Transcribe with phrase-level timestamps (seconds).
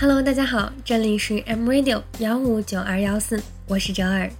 [0.00, 4.30] Hello，大家好，这里是 M Radio 幺五九二幺四，我是哲尔。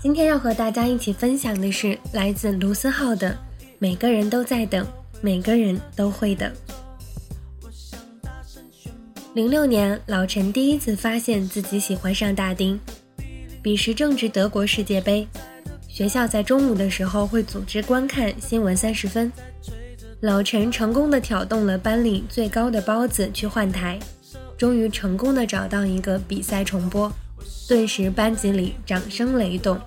[0.00, 3.32] 今天要和大家一起分享的是来自卢思浩的
[3.80, 4.86] 《每个人都在等，
[5.20, 6.48] 每个人都会等》。
[9.34, 12.78] 零六年，老陈第一次发现自己喜欢上大丁。
[13.62, 15.28] 彼时正值德国世界杯，
[15.86, 19.30] 学校在中午的时候会组织观看新闻三十分。
[20.20, 23.98] 老陈成功的挑动了班里最高的包子去换台，
[24.56, 27.12] 终于成功的找到一个比赛重播。
[27.68, 29.78] 顿时班级里掌声雷动。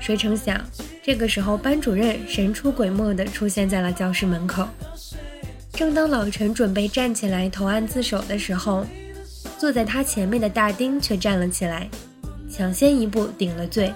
[0.00, 0.58] 谁成想，
[1.02, 4.66] 这个时候班主任神出鬼没的出现在了教室门口。
[5.72, 8.86] 正当老陈准备站起来投案自首的时候，
[9.58, 11.88] 坐在他前面的大丁却站了起来。
[12.56, 13.92] 抢先一步顶了罪，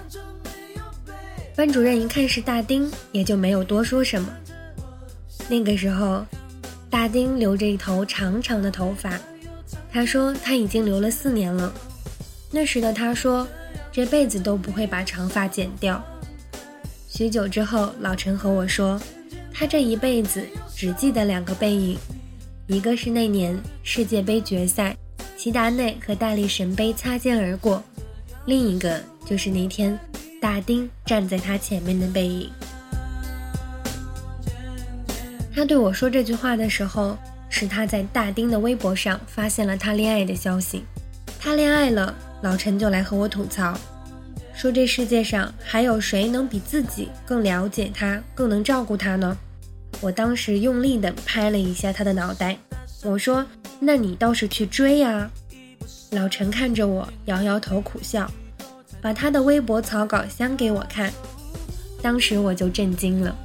[1.55, 4.29] 班主任一看是大丁，也就没有多说什么。
[5.49, 6.23] 那个时候，
[6.87, 9.19] 大丁留着一头长长的头发，
[9.91, 11.73] 他说他已经留了四年了。
[12.51, 13.47] 那时的他说，
[13.91, 15.99] 这辈子都不会把长发剪掉。
[17.09, 19.01] 许久之后，老陈和我说，
[19.51, 20.45] 他这一辈子
[20.75, 21.97] 只记得两个背影，
[22.67, 24.95] 一个是那年世界杯决赛，
[25.35, 27.83] 齐达内和大力神杯擦肩而过。
[28.45, 29.97] 另一个就是那天，
[30.41, 32.49] 大丁站在他前面的背影。
[35.53, 37.17] 他对我说这句话的时候，
[37.49, 40.83] 是他在大丁的微博上发现了他恋爱的消息。
[41.39, 43.77] 他恋爱了，老陈就来和我吐槽，
[44.55, 49.37] 说这世界上还有谁能比自己更了解他，更能照顾他呢？
[49.99, 52.57] 我当时用力地拍了一下他的脑袋，
[53.03, 53.45] 我说
[53.79, 55.29] ：“那你倒是去追呀。”
[56.11, 58.29] 老陈看着我，摇摇头，苦笑，
[59.01, 61.11] 把他的微博草稿箱给我看。
[62.01, 63.35] 当时我就震惊了，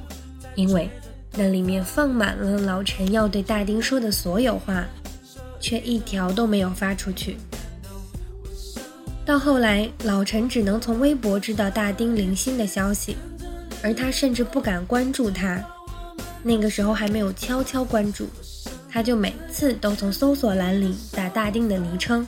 [0.55, 0.89] 因为
[1.33, 4.85] 那里面放满了老陈要对大丁说的所有话，
[5.59, 7.37] 却一条都没有发出去。
[9.25, 13.17] 到后来，老陈只能从微博知道大丁零星的消息，
[13.83, 15.61] 而他甚至不敢关注他。
[16.43, 18.27] 那个时候还没有悄悄关注，
[18.89, 22.25] 他就每次都从搜索栏里打大丁的昵称。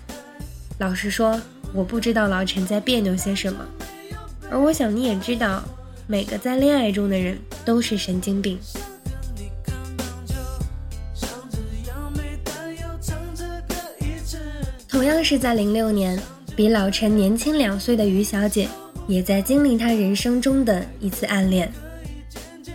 [0.77, 1.39] 老实说，
[1.73, 3.65] 我不知道老陈在别扭些什么，
[4.49, 5.63] 而我想你也知道，
[6.07, 8.57] 每个在恋爱中的人都是神经病。
[14.87, 16.19] 同样是在零六年，
[16.55, 18.67] 比老陈年轻两岁的于小姐，
[19.07, 21.71] 也在经历她人生中的一次暗恋。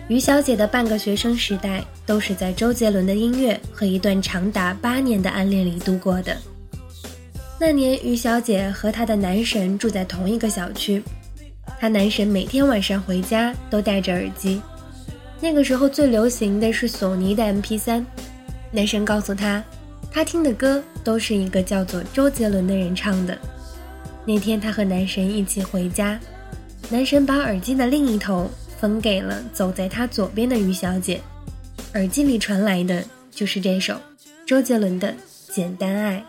[0.07, 6.35] 于小姐的半个学生时代，都是在周杰伦的音乐和一段长达八年的暗恋里度过的。
[7.57, 11.01] 那年，于小姐和她的男神住在同一个小区。
[11.79, 14.61] 她男神每天晚上回家都戴着耳机。
[15.39, 18.03] 那个时候最流行的是索尼的 MP3。
[18.71, 19.63] 男神告诉她，
[20.11, 23.37] 他听的歌都是一个叫做周杰伦的人唱的。
[24.25, 26.19] 那天，他和男神一起回家，
[26.89, 28.49] 男神把耳机的另一头
[28.79, 31.21] 分给了走在他左边的于小姐，
[31.93, 33.95] 耳机里传来的就是这首
[34.45, 35.09] 周杰伦的
[35.53, 36.23] 《简单爱》。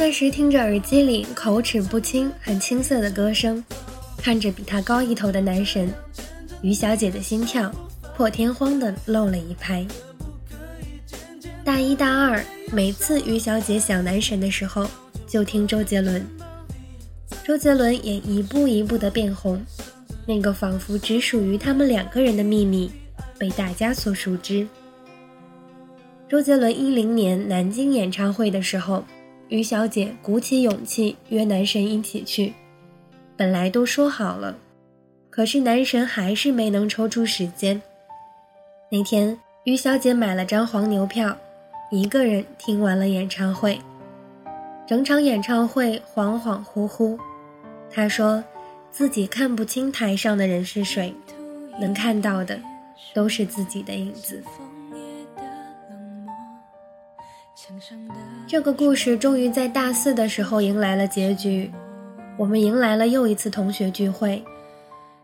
[0.00, 3.62] 那时听着耳机里口齿不清、很青涩的歌声，
[4.16, 5.92] 看着比她高一头的男神，
[6.62, 7.68] 于小姐的心跳
[8.16, 9.84] 破天荒的漏了一拍。
[11.64, 12.40] 大一、大二，
[12.72, 14.88] 每次于小姐想男神的时候，
[15.26, 16.24] 就听周杰伦。
[17.44, 19.60] 周杰伦也一步一步的变红，
[20.24, 22.88] 那个仿佛只属于他们两个人的秘密，
[23.36, 24.64] 被大家所熟知。
[26.28, 29.02] 周杰伦一零年南京演唱会的时候。
[29.48, 32.52] 于小姐鼓起勇气约男神一起去，
[33.36, 34.56] 本来都说好了，
[35.30, 37.80] 可是男神还是没能抽出时间。
[38.90, 41.36] 那天，于小姐买了张黄牛票，
[41.90, 43.78] 一个人听完了演唱会。
[44.86, 47.18] 整场演唱会恍恍惚惚，
[47.90, 48.42] 她说
[48.90, 51.14] 自己看不清台上的人是谁，
[51.80, 52.60] 能看到的
[53.14, 54.42] 都是自己的影子。
[58.46, 61.70] 这个故事终于在大四的时候迎来了结局，
[62.36, 64.42] 我们迎来了又一次同学聚会，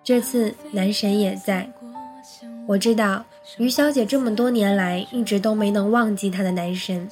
[0.03, 1.71] 这次男神也在。
[2.67, 3.25] 我知道
[3.59, 7.09] 于小姐这么多年来一直都没能忘记她的男神，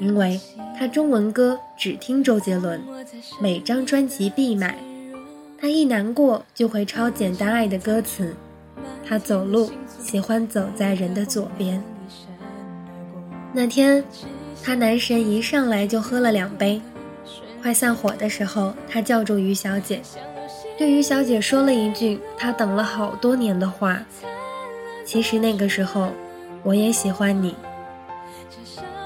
[0.00, 0.40] 因为
[0.78, 2.80] 她中文歌只听周杰伦，
[3.40, 4.78] 每张专辑必买。
[5.60, 8.34] 她一难过就会抄《简单爱》的歌词，
[9.06, 9.70] 她走路
[10.02, 11.82] 喜欢走在人的左边。
[13.54, 14.02] 那天，
[14.64, 16.80] 他男神一上来就喝了两杯，
[17.60, 20.00] 快散伙的时候，他叫住于小姐，
[20.78, 24.00] 对于小姐说了一句他等了好多年的话
[25.04, 26.12] ：“其实那个时候，
[26.62, 27.54] 我也喜欢你。”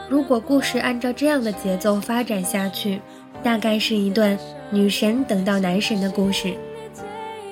[0.09, 3.01] 如果故事按照这样的节奏发展下去，
[3.43, 4.39] 大概是一段
[4.71, 6.55] 女神等到男神的故事。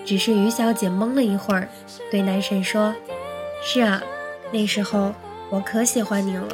[0.04, 1.66] 只是于小姐懵了一会儿，
[2.10, 2.94] 对男神说
[3.64, 4.02] ：“是啊，
[4.52, 5.14] 那时候
[5.48, 6.46] 我可喜欢你了。”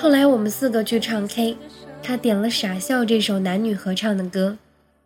[0.00, 1.56] 后来我们四个去唱 K，
[2.04, 4.56] 他点了《傻笑》这首男女合唱的歌。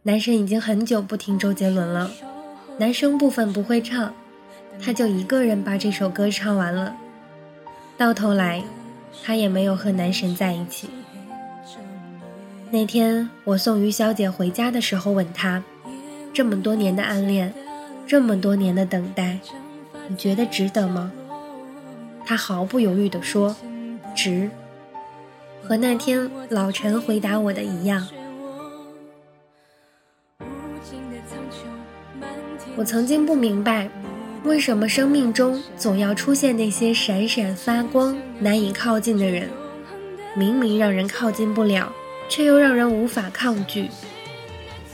[0.03, 2.11] 男神已经很久不听周杰伦了，
[2.77, 4.13] 男生部分不会唱，
[4.79, 6.95] 他就一个人把这首歌唱完了。
[7.97, 8.63] 到头来，
[9.25, 10.91] 他也没有和男神在一起。
[12.71, 15.63] 那天我送于小姐回家的时候，问她：
[16.35, 17.55] 这么多年的暗恋，
[18.07, 19.39] 这么多年的等待，
[20.07, 21.11] 你觉得值得吗？
[22.27, 23.57] 她毫不犹豫地说：
[24.15, 24.51] 值。
[25.63, 28.07] 和那天老陈回答我的一样，
[32.77, 33.89] 我曾经不明白，
[34.45, 39.49] 为什么生命中总要出现那些闪闪发光、难以靠近的人，
[40.35, 41.93] 明明让人靠近不了，
[42.29, 43.85] 却又让人无法抗拒；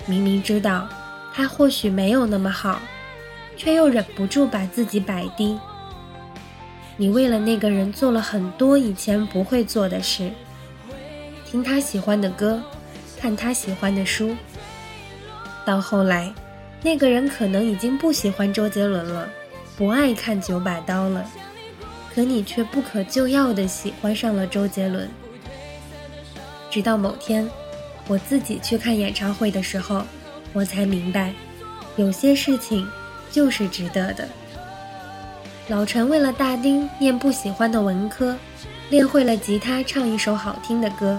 [0.07, 0.87] 明明知道
[1.33, 2.81] 他或许没有那么好，
[3.57, 5.59] 却又忍不住把自己摆低。
[6.97, 10.31] 你为了那个人做了很多以前不会做的事。
[11.51, 12.63] 听他喜欢的歌，
[13.19, 14.37] 看他喜欢的书。
[15.65, 16.31] 到后来，
[16.83, 19.27] 那个人可能已经不喜欢周杰伦了，
[19.75, 21.25] 不爱看九把刀了，
[22.15, 25.09] 可你却不可救药的喜欢上了周杰伦。
[26.71, 27.49] 直到某天，
[28.09, 30.03] 我自己去看演唱会的时候，
[30.53, 31.33] 我才明白，
[31.97, 32.87] 有些事情
[33.33, 34.29] 就是值得的。
[35.69, 38.37] 老陈为了大丁念不喜欢的文科，
[38.91, 41.19] 练会了吉他唱一首好听的歌。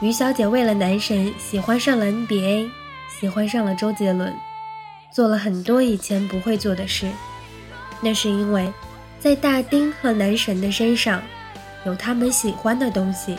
[0.00, 2.70] 于小姐为了男神喜欢上了 NBA，
[3.20, 4.34] 喜欢上了周杰伦，
[5.10, 7.06] 做了很多以前不会做的事。
[8.00, 8.72] 那是因为，
[9.18, 11.20] 在大丁和男神的身上，
[11.84, 13.36] 有他们喜欢的东西，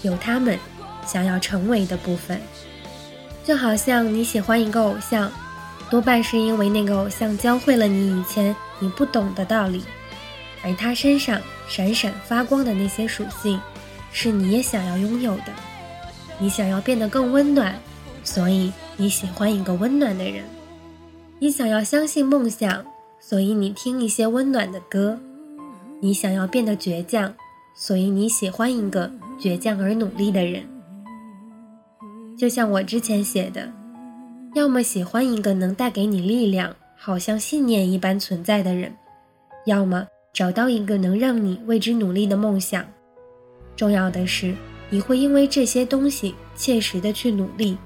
[0.00, 0.58] 有他们
[1.04, 2.40] 想要成为的部分。
[3.44, 5.30] 就好像你喜欢一个偶像，
[5.90, 9.84] 多半是因为那个偶像教会了你以前你不懂的道理，
[10.62, 11.38] 而他身上
[11.68, 13.60] 闪闪发光的那些属性，
[14.14, 15.52] 是你也想要拥有的。
[16.38, 17.74] 你想要变得更温暖，
[18.22, 20.42] 所以你喜欢一个温暖的人；
[21.38, 22.84] 你想要相信梦想，
[23.20, 25.16] 所以你听一些温暖的歌；
[26.00, 27.32] 你想要变得倔强，
[27.74, 30.62] 所以你喜欢一个倔强而努力的人。
[32.36, 33.72] 就像我之前写的，
[34.54, 38.90] 要么喜欢一个能带给你力量，好像信念一般存在的人；
[39.66, 42.84] 要么找到一个能让你为之努力的梦想。
[43.76, 44.54] 重要的是。
[44.94, 47.76] 你会因为这些东西切实的去努力，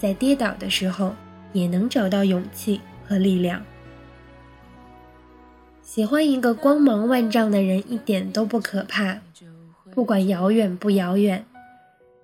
[0.00, 1.14] 在跌倒的时候
[1.52, 3.62] 也能找到勇气和力量。
[5.80, 9.20] 喜欢一个光芒万丈的人一点都不可怕，
[9.92, 11.46] 不管遥远不遥远，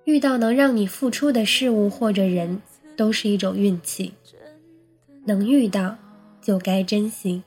[0.03, 2.61] 遇到能让你付出的事物或者人
[2.97, 4.13] 都是一种运气，
[5.23, 5.95] 能遇到
[6.41, 7.43] 就该珍惜。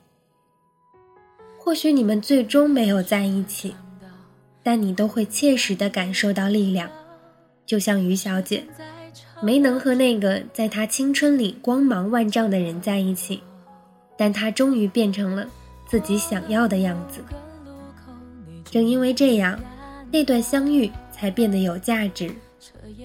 [1.59, 3.75] 或许你们最终没有在一起。
[4.63, 6.91] 但你都会切实的感受到力量，
[7.65, 8.65] 就像于小姐，
[9.43, 13.43] 没能和那个在她青春里光芒万丈的人在一起，
[14.17, 15.47] 但她终于变成了
[15.89, 17.21] 自己想要的样子。
[18.71, 19.59] 正因为这样，
[20.13, 22.31] 那段相遇才变得有价值，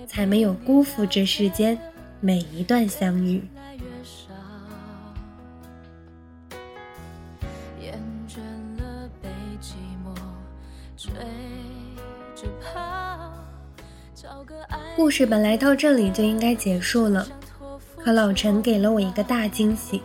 [0.06, 1.78] 才没有辜负这世间
[2.20, 3.42] 每一段相遇。
[14.96, 17.28] 故事本来到这里就应该结束了，
[17.98, 20.02] 可老陈给了我一个大惊喜。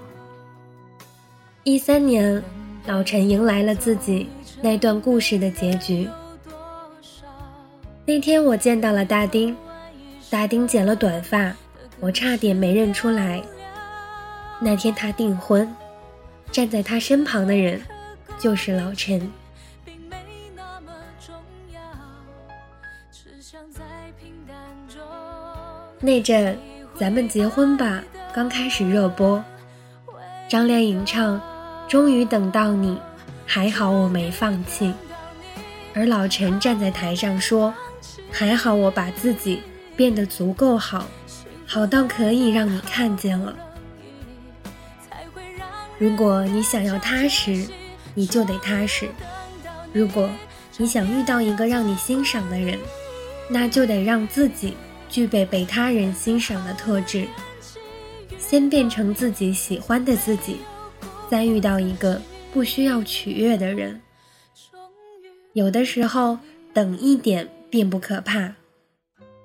[1.62, 2.42] 一三年，
[2.86, 4.28] 老陈迎来了自己
[4.60, 6.08] 那段故事的结局。
[8.04, 9.56] 那天我见到了大丁，
[10.28, 11.54] 大丁剪了短发，
[12.00, 13.40] 我差点没认出来。
[14.58, 15.72] 那天他订婚，
[16.50, 17.80] 站在他身旁的人
[18.40, 19.30] 就是老陈。
[26.00, 26.58] 那阵，
[26.98, 29.42] 咱们结婚吧刚开始热播，
[30.48, 31.36] 张靓颖唱
[31.88, 32.96] 《终于等到你》，
[33.46, 34.92] 还好我没放弃。
[35.94, 37.74] 而老陈站在台上说
[38.30, 39.62] ：“还好我把自己
[39.96, 41.06] 变得足够好，
[41.66, 43.54] 好到可以让你看见了。”
[45.98, 47.68] 如果你想要踏实，
[48.14, 49.08] 你就得踏实；
[49.92, 50.30] 如果
[50.78, 52.78] 你想遇到一个让你欣赏的人，
[53.50, 54.74] 那就得让自己
[55.08, 57.26] 具备被他人欣赏的特质。
[58.38, 60.56] 先变成自己喜欢的自己，
[61.28, 62.20] 再遇到一个
[62.52, 64.00] 不需要取悦的人。
[65.52, 66.38] 有的时候，
[66.72, 68.54] 等一点并不可怕。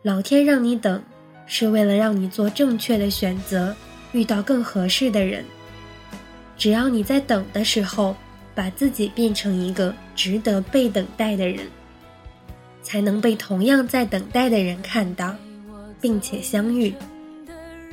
[0.03, 1.03] 老天让你等，
[1.47, 3.75] 是为了让你做正确的选择，
[4.11, 5.43] 遇到更合适的人。
[6.57, 8.15] 只要你在等的时候，
[8.53, 11.67] 把自己变成一个值得被等待的人，
[12.85, 15.35] 才能被同样在等待的人看到，
[15.99, 16.93] 并且相遇。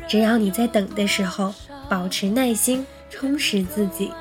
[0.07, 1.55] 只要你在等的时候
[1.89, 4.13] 保持耐心，充实自己，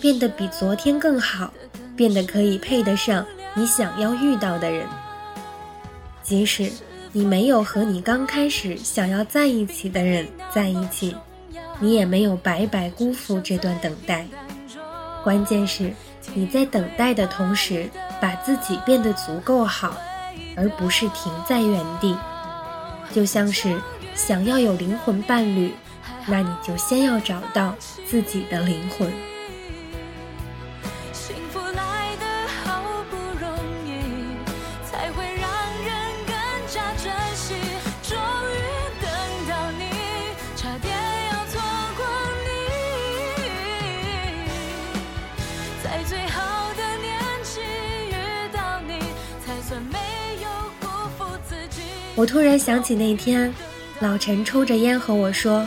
[0.00, 1.52] 变得比昨天更好，
[1.96, 4.86] 变得可以配得上你想要遇到的人。
[6.22, 6.70] 即使
[7.12, 11.16] 你没有和你刚开始想要在一起的人在一起。
[11.82, 14.26] 你也没有白白辜负这段等待，
[15.24, 15.90] 关键是
[16.34, 17.88] 你在等待的同时，
[18.20, 19.96] 把自己变得足够好，
[20.56, 22.16] 而不是停在原地。
[23.12, 23.80] 就像是
[24.14, 25.72] 想要有灵魂伴侣，
[26.26, 27.74] 那你就先要找到
[28.06, 29.12] 自己的灵魂。
[52.20, 53.50] 我突然想起那天，
[54.00, 55.66] 老陈抽着烟和我说，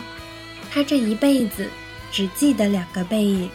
[0.71, 1.67] 他这一辈子
[2.11, 3.49] 只记得两个背影，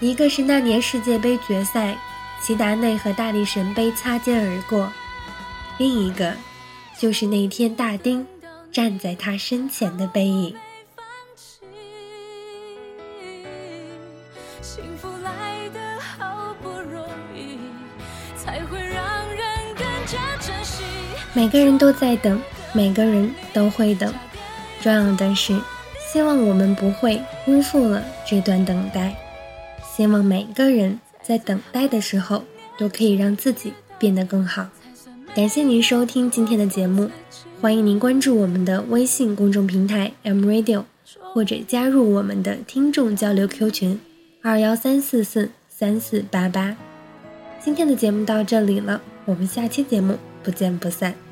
[0.00, 1.98] 一个是那年世界杯决赛，
[2.40, 4.90] 齐达内和大力神杯擦肩而过，
[5.76, 6.32] 另一个
[6.96, 8.26] 就是那天大丁
[8.72, 10.56] 站在他身前的背影。
[14.62, 17.58] 幸福来的好不容易，
[18.34, 20.18] 才会让人更加。
[21.34, 22.40] 每个人都在等，
[22.72, 24.12] 每个人都会等。
[24.80, 25.60] 重要的是，
[26.12, 29.14] 希望我们不会辜负了这段等待。
[29.94, 32.44] 希望每个人在等待的时候，
[32.78, 34.68] 都可以让自己变得更好。
[35.34, 37.10] 感谢您收听今天的节目，
[37.60, 40.84] 欢迎您关注我们的微信公众平台 M Radio，
[41.34, 44.00] 或者加入我们的听众交流 Q 群
[44.42, 46.76] 二幺三四四三四八八。
[47.60, 50.16] 今天的节目到这里了，我们下期节目
[50.48, 51.27] 不见不散。